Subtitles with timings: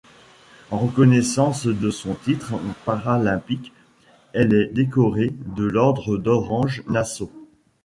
[0.71, 2.55] En reconnaissance de son titre
[2.85, 3.71] paralympique,
[4.33, 7.29] elle est décorée de l'ordre d'Orange-Nassau.